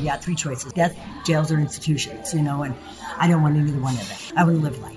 Yeah, 0.00 0.16
three 0.16 0.34
choices 0.34 0.72
death, 0.72 0.98
jails, 1.26 1.52
or 1.52 1.58
institutions, 1.58 2.32
you 2.32 2.40
know, 2.40 2.62
and 2.62 2.74
I 3.18 3.28
don't 3.28 3.42
want 3.42 3.56
either 3.56 3.78
one 3.78 3.94
of 3.94 4.08
them. 4.08 4.18
I 4.34 4.44
want 4.44 4.56
to 4.56 4.62
live 4.62 4.78
life. 4.80 4.96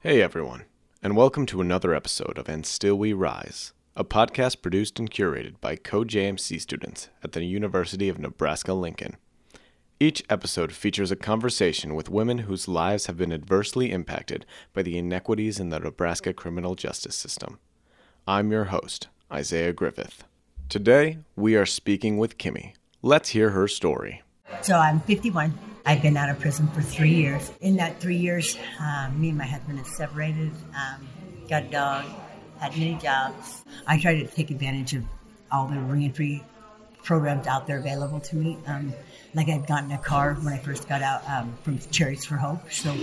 Hey 0.00 0.22
everyone, 0.22 0.64
and 1.02 1.16
welcome 1.16 1.46
to 1.46 1.60
another 1.60 1.92
episode 1.92 2.38
of 2.38 2.48
And 2.48 2.64
Still 2.64 2.96
We 2.96 3.12
Rise, 3.12 3.72
a 3.96 4.04
podcast 4.04 4.60
produced 4.60 4.98
and 4.98 5.10
curated 5.10 5.58
by 5.62 5.74
co-JMC 5.74 6.60
students 6.60 7.08
at 7.24 7.32
the 7.32 7.42
University 7.44 8.10
of 8.10 8.18
Nebraska 8.18 8.74
Lincoln. 8.74 9.16
Each 9.98 10.22
episode 10.28 10.72
features 10.72 11.10
a 11.10 11.16
conversation 11.16 11.94
with 11.94 12.10
women 12.10 12.38
whose 12.38 12.68
lives 12.68 13.06
have 13.06 13.16
been 13.16 13.32
adversely 13.32 13.90
impacted 13.90 14.44
by 14.74 14.82
the 14.82 14.98
inequities 14.98 15.58
in 15.58 15.70
the 15.70 15.80
Nebraska 15.80 16.34
criminal 16.34 16.74
justice 16.74 17.16
system. 17.16 17.58
I'm 18.28 18.52
your 18.52 18.64
host, 18.64 19.08
Isaiah 19.32 19.72
Griffith. 19.72 20.24
Today, 20.68 21.20
we 21.34 21.56
are 21.56 21.64
speaking 21.64 22.18
with 22.18 22.36
Kimmie. 22.36 22.74
Let's 23.00 23.30
hear 23.30 23.50
her 23.50 23.66
story. 23.66 24.22
So 24.60 24.76
I'm 24.76 25.00
51. 25.00 25.58
I've 25.86 26.02
been 26.02 26.18
out 26.18 26.28
of 26.28 26.38
prison 26.38 26.68
for 26.68 26.82
three 26.82 27.14
years. 27.14 27.50
In 27.62 27.76
that 27.76 27.98
three 27.98 28.16
years, 28.16 28.58
um, 28.78 29.18
me 29.18 29.30
and 29.30 29.38
my 29.38 29.46
husband 29.46 29.78
have 29.78 29.86
separated, 29.86 30.50
um, 30.74 31.08
got 31.48 31.62
a 31.62 31.68
dog, 31.68 32.04
had 32.58 32.76
many 32.76 32.94
jobs. 32.94 33.64
I 33.86 33.98
tried 33.98 34.20
to 34.20 34.26
take 34.26 34.50
advantage 34.50 34.94
of 34.94 35.04
all 35.50 35.66
the 35.66 35.78
reentry 35.78 36.44
programs 37.02 37.46
out 37.46 37.66
there 37.66 37.78
available 37.78 38.20
to 38.20 38.36
me. 38.36 38.58
Um, 38.66 38.92
like 39.34 39.48
I'd 39.48 39.66
gotten 39.66 39.92
a 39.92 39.98
car 39.98 40.34
when 40.34 40.52
I 40.52 40.58
first 40.58 40.88
got 40.88 41.02
out 41.02 41.28
um, 41.28 41.56
from 41.62 41.78
Cherries 41.90 42.24
for 42.24 42.36
Hope, 42.36 42.70
so 42.72 42.94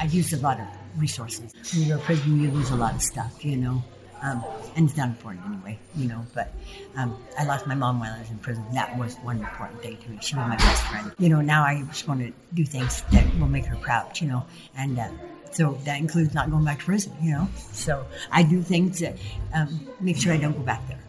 I 0.00 0.06
used 0.06 0.32
a 0.32 0.38
lot 0.38 0.58
of 0.58 0.66
resources. 0.96 1.54
When 1.74 1.86
you're 1.86 1.98
in 1.98 2.04
prison, 2.04 2.40
you 2.40 2.50
lose 2.50 2.70
a 2.70 2.76
lot 2.76 2.94
of 2.94 3.02
stuff, 3.02 3.44
you 3.44 3.56
know. 3.56 3.82
Um, 4.22 4.44
and 4.76 4.88
it's 4.88 4.96
not 4.96 5.08
important 5.08 5.44
anyway, 5.46 5.78
you 5.96 6.08
know. 6.08 6.24
But 6.32 6.54
um, 6.96 7.16
I 7.38 7.44
lost 7.44 7.66
my 7.66 7.74
mom 7.74 7.98
while 8.00 8.14
I 8.14 8.20
was 8.20 8.30
in 8.30 8.38
prison. 8.38 8.64
That 8.72 8.96
was 8.96 9.16
one 9.16 9.38
important 9.38 9.82
thing 9.82 9.96
to 9.96 10.10
me. 10.10 10.18
She 10.20 10.36
was 10.36 10.46
my 10.48 10.56
best 10.56 10.82
friend. 10.84 11.12
You 11.18 11.28
know, 11.28 11.40
now 11.40 11.64
I 11.64 11.82
just 11.88 12.06
want 12.06 12.20
to 12.20 12.32
do 12.54 12.64
things 12.64 13.02
that 13.10 13.24
will 13.38 13.48
make 13.48 13.66
her 13.66 13.76
proud, 13.76 14.20
you 14.20 14.28
know. 14.28 14.44
And 14.76 14.98
uh, 14.98 15.08
so 15.52 15.78
that 15.84 15.98
includes 15.98 16.34
not 16.34 16.50
going 16.50 16.64
back 16.64 16.78
to 16.80 16.84
prison, 16.84 17.12
you 17.22 17.32
know. 17.32 17.48
So 17.72 18.04
I 18.30 18.42
do 18.42 18.62
things 18.62 19.00
that 19.00 19.16
um, 19.54 19.86
make 20.00 20.16
sure 20.16 20.32
I 20.32 20.38
don't 20.38 20.56
go 20.56 20.62
back 20.62 20.86
there 20.88 21.02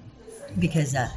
because 0.60 0.96
uh, 0.96 1.10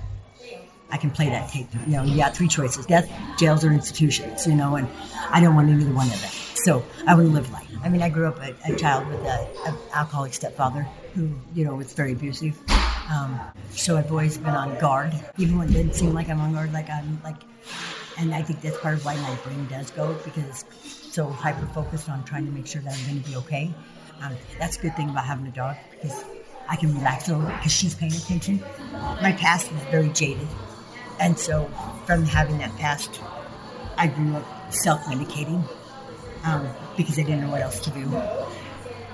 I 0.91 0.97
can 0.97 1.11
play 1.11 1.29
that 1.29 1.51
tape. 1.51 1.67
You 1.87 1.97
know, 1.97 2.03
you 2.05 2.17
got 2.17 2.37
three 2.37 2.49
choices: 2.49 2.87
death, 2.87 3.11
jails, 3.39 3.65
or 3.65 3.73
institutions. 3.73 4.47
You 4.47 4.55
know, 4.55 4.77
and 4.77 4.89
I 5.31 5.41
don't 5.41 5.55
want 5.55 5.69
either 5.71 5.93
one 5.93 6.07
of 6.07 6.21
them. 6.21 6.31
So 6.55 6.85
I 7.07 7.15
want 7.15 7.29
to 7.29 7.33
live 7.33 7.51
life. 7.53 7.67
I 7.83 7.89
mean, 7.89 8.03
I 8.03 8.09
grew 8.09 8.27
up 8.27 8.41
a, 8.41 8.55
a 8.73 8.77
child 8.77 9.07
with 9.09 9.21
an 9.21 9.77
alcoholic 9.93 10.35
stepfather 10.35 10.83
who, 11.15 11.31
you 11.55 11.65
know, 11.65 11.75
was 11.75 11.93
very 11.93 12.13
abusive. 12.13 12.59
Um, 13.11 13.41
so 13.71 13.97
I've 13.97 14.11
always 14.11 14.39
been 14.39 14.55
on 14.55 14.79
guard, 14.81 15.13
even 15.39 15.59
when 15.59 15.69
it 15.69 15.73
didn't 15.73 15.95
seem 15.95 16.13
like 16.13 16.29
I'm 16.29 16.41
on 16.41 16.53
guard. 16.53 16.73
Like 16.73 16.91
I'm 16.91 17.21
like, 17.23 17.37
and 18.19 18.35
I 18.35 18.43
think 18.43 18.63
that's 18.63 18.79
part 18.79 18.95
of 18.95 19.05
why 19.05 19.15
my 19.17 19.35
brain 19.45 19.67
does 19.69 19.91
go 19.93 20.15
because 20.25 20.65
so 21.17 21.27
hyper 21.31 21.65
focused 21.69 22.11
on 22.11 22.23
trying 22.25 22.45
to 22.45 22.53
make 22.53 22.67
sure 22.67 22.83
that 22.83 22.93
I'm 22.93 23.07
going 23.07 23.23
to 23.23 23.31
be 23.31 23.37
okay. 23.37 23.73
Um, 24.21 24.35
that's 24.59 24.77
a 24.77 24.83
good 24.83 24.95
thing 24.97 25.09
about 25.09 25.25
having 25.25 25.47
a 25.47 25.51
dog 25.51 25.77
because 25.91 26.25
I 26.69 26.77
can 26.77 26.95
relax 26.95 27.29
a 27.29 27.33
little 27.33 27.47
bit 27.47 27.57
because 27.57 27.73
she's 27.73 27.95
paying 27.95 28.13
attention. 28.13 28.63
My 29.23 29.33
past 29.33 29.73
was 29.73 29.81
very 29.85 30.11
jaded, 30.11 30.47
and 31.19 31.39
so 31.39 31.71
from 32.05 32.27
having 32.27 32.59
that 32.59 32.77
past, 32.77 33.19
I 33.97 34.09
grew 34.09 34.37
up 34.37 34.75
self-medicating 34.75 35.67
um, 36.45 36.69
because 36.99 37.19
I 37.19 37.23
didn't 37.23 37.41
know 37.41 37.51
what 37.51 37.63
else 37.63 37.81
to 37.81 37.91
do. 37.91 38.05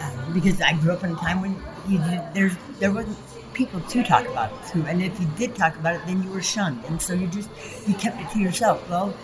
Um, 0.00 0.32
because 0.34 0.60
I 0.60 0.72
grew 0.72 0.92
up 0.92 1.04
in 1.04 1.12
a 1.12 1.16
time 1.16 1.40
when 1.40 1.54
you 1.88 1.98
did, 1.98 2.20
there's 2.34 2.56
there 2.80 2.90
wasn't 2.90 3.16
people 3.54 3.80
to 3.80 4.02
talk 4.02 4.26
about 4.26 4.50
it 4.52 4.72
to, 4.72 4.84
and 4.86 5.00
if 5.00 5.20
you 5.20 5.28
did 5.36 5.54
talk 5.54 5.76
about 5.76 5.94
it, 5.94 6.02
then 6.06 6.20
you 6.24 6.30
were 6.30 6.42
shunned, 6.42 6.84
and 6.86 7.00
so 7.00 7.14
you 7.14 7.28
just 7.28 7.48
you 7.86 7.94
kept 7.94 8.20
it 8.20 8.28
to 8.30 8.40
yourself. 8.40 8.88
Well, 8.90 9.14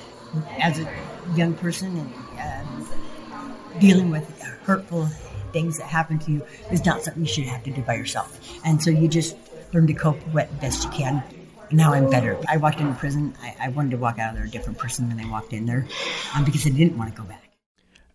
as 0.59 0.78
a 0.78 0.89
young 1.34 1.55
person 1.55 1.97
and 1.97 2.89
um, 2.89 3.59
dealing 3.78 4.11
with 4.11 4.41
hurtful 4.62 5.06
things 5.53 5.78
that 5.78 5.87
happen 5.87 6.19
to 6.19 6.31
you 6.31 6.47
is 6.71 6.84
not 6.84 7.03
something 7.03 7.22
you 7.22 7.28
should 7.28 7.44
have 7.44 7.62
to 7.65 7.71
do 7.71 7.83
by 7.83 7.94
yourself, 7.94 8.38
and 8.65 8.83
so 8.83 8.91
you 8.91 9.09
just 9.09 9.37
learn 9.72 9.87
to 9.87 9.94
cope 9.94 10.19
with 10.33 10.49
best 10.61 10.84
you 10.84 10.91
can. 10.91 11.22
Now 11.71 11.93
I'm 11.93 12.09
better. 12.09 12.38
I 12.49 12.56
walked 12.56 12.81
into 12.81 12.94
prison. 12.94 13.34
I, 13.43 13.55
I 13.61 13.69
wanted 13.69 13.91
to 13.91 13.99
walk 13.99 14.19
out 14.19 14.31
of 14.31 14.37
there 14.37 14.47
a 14.47 14.49
different 14.49 14.78
person 14.78 15.09
than 15.09 15.21
I 15.21 15.28
walked 15.31 15.53
in 15.53 15.67
there, 15.67 15.87
um, 16.34 16.44
because 16.44 16.67
I 16.67 16.71
didn't 16.71 16.97
want 16.97 17.15
to 17.15 17.21
go 17.21 17.27
back. 17.28 17.44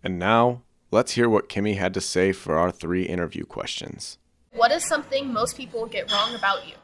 And 0.03 0.19
now, 0.19 0.61
let's 0.91 1.13
hear 1.13 1.29
what 1.29 1.49
Kimmie 1.49 1.77
had 1.77 1.93
to 1.93 2.01
say 2.01 2.31
for 2.31 2.57
our 2.57 2.71
three 2.71 3.03
interview 3.03 3.45
questions. 3.45 4.17
What 4.53 4.71
is 4.71 4.83
something 4.83 5.31
most 5.31 5.57
people 5.57 5.85
get 5.85 6.11
wrong 6.11 6.35
about 6.35 6.67
you? 6.67 6.75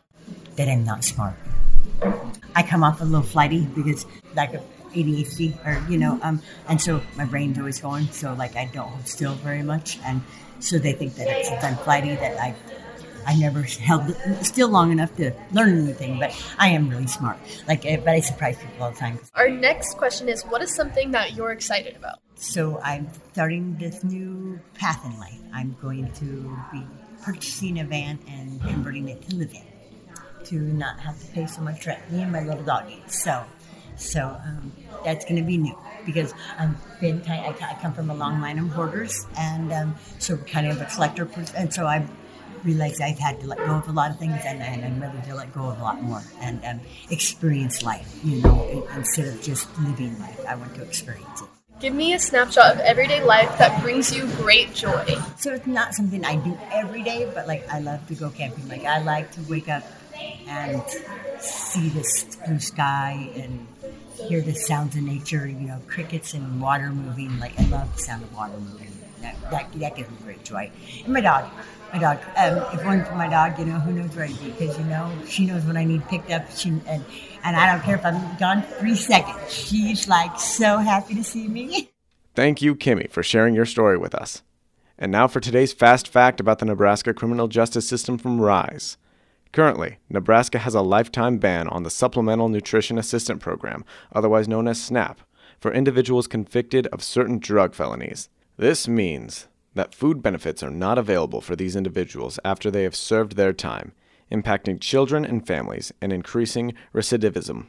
That 0.55 0.67
I'm 0.67 0.83
not 0.83 1.03
smart. 1.03 1.35
I 2.55 2.63
come 2.63 2.83
off 2.83 3.01
a 3.01 3.03
little 3.03 3.21
flighty 3.21 3.65
because 3.65 4.05
like 4.35 4.53
a 4.53 4.61
ADHD 4.93 5.53
or 5.65 5.89
you 5.89 5.97
know, 5.97 6.19
um, 6.21 6.41
and 6.67 6.81
so 6.81 7.01
my 7.15 7.25
brain's 7.25 7.57
always 7.57 7.79
going. 7.79 8.07
So 8.07 8.33
like 8.33 8.55
I 8.55 8.65
don't 8.65 8.87
hold 8.87 9.07
still 9.07 9.33
very 9.35 9.63
much, 9.63 9.99
and 10.05 10.21
so 10.59 10.77
they 10.77 10.93
think 10.93 11.15
that 11.15 11.45
since 11.45 11.63
I'm 11.63 11.77
flighty 11.77 12.15
that 12.15 12.39
I 12.39 12.55
I 13.25 13.35
never 13.35 13.61
held 13.61 14.15
still 14.41 14.69
long 14.69 14.91
enough 14.91 15.15
to 15.17 15.31
learn 15.51 15.77
anything, 15.77 16.19
but 16.19 16.35
I 16.57 16.69
am 16.69 16.89
really 16.89 17.07
smart. 17.07 17.37
Like, 17.67 17.83
but 17.83 18.07
I 18.07 18.19
surprise 18.21 18.57
people 18.57 18.83
all 18.83 18.91
the 18.91 18.97
time. 18.97 19.19
Our 19.35 19.49
next 19.49 19.97
question 19.97 20.29
is 20.29 20.43
What 20.43 20.61
is 20.61 20.73
something 20.73 21.11
that 21.11 21.35
you're 21.35 21.51
excited 21.51 21.95
about? 21.95 22.19
So 22.35 22.79
I'm 22.81 23.09
starting 23.33 23.77
this 23.77 24.03
new 24.03 24.59
path 24.73 25.05
in 25.05 25.19
life. 25.19 25.39
I'm 25.53 25.75
going 25.81 26.11
to 26.13 26.57
be 26.71 26.83
purchasing 27.21 27.79
a 27.79 27.83
van 27.83 28.17
and 28.27 28.61
converting 28.61 29.09
it 29.09 29.21
to 29.29 29.35
live 29.35 29.53
in, 29.53 30.45
to 30.45 30.55
not 30.55 30.99
have 30.99 31.19
to 31.19 31.27
pay 31.27 31.45
so 31.45 31.61
much 31.61 31.85
rent. 31.85 31.99
Me 32.11 32.21
and 32.21 32.31
my 32.31 32.41
little 32.41 32.63
doggy. 32.63 33.03
So, 33.07 33.43
so 33.99 34.39
um, 34.45 34.71
that's 35.03 35.25
going 35.25 35.37
to 35.37 35.43
be 35.43 35.57
new 35.57 35.77
because 36.05 36.33
I'm 36.57 36.77
been 36.99 37.21
kind. 37.21 37.45
I, 37.45 37.71
I 37.71 37.77
come 37.81 37.93
from 37.93 38.09
a 38.09 38.15
long 38.15 38.41
line 38.41 38.59
of 38.59 38.69
hoarders, 38.69 39.25
and 39.37 39.71
um, 39.71 39.95
so 40.19 40.37
kind 40.37 40.67
of 40.67 40.81
a 40.81 40.85
collector, 40.85 41.25
person, 41.25 41.55
and 41.55 41.73
so 41.73 41.85
I 41.85 42.05
realized 42.63 43.01
I've 43.01 43.19
had 43.19 43.39
to 43.41 43.47
let 43.47 43.57
go 43.59 43.75
of 43.75 43.87
a 43.87 43.91
lot 43.91 44.11
of 44.11 44.19
things, 44.19 44.41
and, 44.45 44.61
and 44.61 44.83
I'm 44.83 45.01
ready 45.01 45.21
to 45.27 45.35
let 45.35 45.53
go 45.53 45.69
of 45.69 45.79
a 45.79 45.83
lot 45.83 46.01
more 46.01 46.21
and 46.41 46.63
um, 46.65 46.79
experience 47.09 47.83
life. 47.83 48.19
You 48.23 48.41
know, 48.41 48.87
instead 48.95 49.27
of 49.27 49.41
just 49.41 49.67
living 49.79 50.17
life, 50.19 50.45
I 50.47 50.55
want 50.55 50.75
to 50.75 50.83
experience 50.83 51.41
it. 51.41 51.47
Give 51.79 51.93
me 51.93 52.13
a 52.13 52.19
snapshot 52.19 52.73
of 52.73 52.79
everyday 52.81 53.23
life 53.23 53.57
that 53.57 53.81
brings 53.81 54.13
you 54.13 54.27
great 54.35 54.73
joy. 54.73 55.17
So 55.37 55.53
it's 55.53 55.65
not 55.65 55.93
something 55.93 56.25
I 56.25 56.35
do 56.35 56.57
every 56.73 57.03
day, 57.03 57.31
but 57.33 57.47
like 57.47 57.69
I 57.69 57.79
love 57.79 58.05
to 58.07 58.15
go 58.15 58.29
camping. 58.29 58.67
Like 58.67 58.83
I 58.83 59.01
like 59.01 59.31
to 59.33 59.41
wake 59.43 59.69
up 59.69 59.83
and 60.45 60.83
see 61.39 61.87
this 61.89 62.35
blue 62.45 62.59
sky 62.59 63.29
and 63.35 63.65
hear 64.27 64.41
the 64.41 64.53
sounds 64.53 64.95
of 64.95 65.03
nature. 65.03 65.47
You 65.47 65.67
know, 65.67 65.81
crickets 65.87 66.33
and 66.33 66.61
water 66.61 66.89
moving. 66.89 67.39
Like 67.39 67.59
I 67.59 67.65
love 67.67 67.95
the 67.95 68.01
sound 68.01 68.23
of 68.23 68.33
water 68.33 68.57
moving. 68.57 68.91
That 69.21 69.35
that, 69.51 69.71
that 69.73 69.95
gives 69.95 70.09
me 70.09 70.17
great 70.23 70.43
joy. 70.43 70.71
And 71.03 71.13
my 71.13 71.21
dog. 71.21 71.49
My 71.93 71.99
dog. 71.99 72.19
Um, 72.37 72.57
if 72.73 72.85
one 72.85 73.03
for 73.03 73.15
my 73.15 73.27
dog, 73.27 73.57
you 73.57 73.65
know, 73.65 73.79
who 73.79 73.91
knows 73.91 74.15
where 74.15 74.25
I'd 74.25 74.39
be? 74.39 74.51
Because 74.51 74.77
you 74.77 74.85
know, 74.85 75.11
she 75.27 75.45
knows 75.45 75.63
when 75.65 75.77
I 75.77 75.85
need 75.85 76.07
picked 76.07 76.31
up. 76.31 76.49
She 76.51 76.69
and 76.69 77.03
and 77.43 77.55
I 77.55 77.71
don't 77.71 77.83
care 77.83 77.95
if 77.95 78.05
I'm 78.05 78.37
gone 78.37 78.61
three 78.79 78.95
seconds. 78.95 79.51
She's 79.51 80.07
like 80.07 80.39
so 80.39 80.77
happy 80.77 81.15
to 81.15 81.23
see 81.23 81.47
me. 81.47 81.89
Thank 82.35 82.61
you, 82.61 82.75
Kimmie, 82.75 83.09
for 83.09 83.23
sharing 83.23 83.55
your 83.55 83.65
story 83.65 83.97
with 83.97 84.15
us. 84.15 84.43
And 84.97 85.11
now 85.11 85.27
for 85.27 85.39
today's 85.39 85.73
fast 85.73 86.07
fact 86.07 86.39
about 86.39 86.59
the 86.59 86.65
Nebraska 86.65 87.13
criminal 87.13 87.47
justice 87.47 87.87
system 87.87 88.17
from 88.17 88.39
RISE. 88.39 88.97
Currently, 89.51 89.97
Nebraska 90.09 90.59
has 90.59 90.75
a 90.75 90.81
lifetime 90.81 91.39
ban 91.39 91.67
on 91.67 91.83
the 91.83 91.89
Supplemental 91.89 92.49
Nutrition 92.49 92.97
Assistant 92.99 93.41
Program, 93.41 93.83
otherwise 94.13 94.47
known 94.47 94.67
as 94.67 94.81
SNAP, 94.81 95.21
for 95.59 95.73
individuals 95.73 96.27
convicted 96.27 96.85
of 96.87 97.03
certain 97.03 97.39
drug 97.39 97.73
felonies. 97.73 98.29
This 98.57 98.87
means 98.87 99.47
that 99.73 99.95
food 99.95 100.21
benefits 100.21 100.61
are 100.61 100.69
not 100.69 100.97
available 100.97 101.41
for 101.41 101.55
these 101.55 101.75
individuals 101.75 102.39
after 102.45 102.69
they 102.69 102.83
have 102.83 102.95
served 102.95 103.35
their 103.35 103.53
time, 103.53 103.93
impacting 104.31 104.79
children 104.79 105.25
and 105.25 105.45
families 105.45 105.91
and 105.99 106.13
increasing 106.13 106.73
recidivism. 106.93 107.67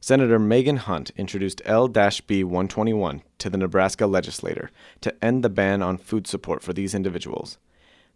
Senator 0.00 0.38
Megan 0.38 0.78
Hunt 0.78 1.12
introduced 1.16 1.62
L 1.64 1.88
B 1.88 2.44
121 2.44 3.22
to 3.38 3.48
the 3.48 3.56
Nebraska 3.56 4.06
legislature 4.06 4.70
to 5.00 5.24
end 5.24 5.42
the 5.42 5.48
ban 5.48 5.80
on 5.80 5.96
food 5.96 6.26
support 6.26 6.62
for 6.62 6.72
these 6.72 6.94
individuals. 6.94 7.56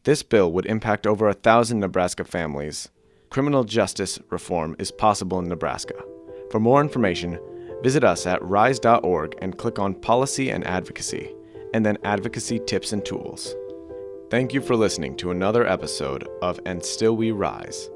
This 0.04 0.22
bill 0.22 0.52
would 0.52 0.66
impact 0.66 1.06
over 1.06 1.28
a 1.28 1.34
thousand 1.34 1.80
Nebraska 1.80 2.24
families. 2.24 2.88
Criminal 3.30 3.64
justice 3.64 4.18
reform 4.30 4.76
is 4.78 4.90
possible 4.90 5.38
in 5.38 5.48
Nebraska. 5.48 5.94
For 6.50 6.60
more 6.60 6.80
information, 6.80 7.38
visit 7.82 8.04
us 8.04 8.26
at 8.26 8.42
rise.org 8.42 9.34
and 9.42 9.58
click 9.58 9.78
on 9.78 9.94
Policy 9.94 10.50
and 10.50 10.66
Advocacy, 10.66 11.34
and 11.74 11.84
then 11.84 11.98
Advocacy 12.04 12.60
Tips 12.66 12.92
and 12.92 13.04
Tools. 13.04 13.54
Thank 14.30 14.52
you 14.52 14.60
for 14.60 14.76
listening 14.76 15.16
to 15.16 15.30
another 15.30 15.66
episode 15.66 16.28
of 16.42 16.60
And 16.64 16.84
Still 16.84 17.16
We 17.16 17.30
Rise. 17.30 17.90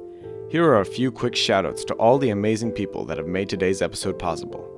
Here 0.51 0.65
are 0.65 0.81
a 0.81 0.85
few 0.87 1.11
quick 1.11 1.35
shoutouts 1.35 1.87
to 1.87 1.95
all 1.95 2.19
the 2.19 2.31
amazing 2.31 2.73
people 2.73 3.05
that 3.07 3.19
have 3.19 3.27
made 3.27 3.49
today's 3.49 3.81
episode 3.81 4.19
possible. 4.19 4.72